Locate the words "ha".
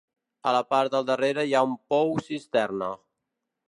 1.59-1.63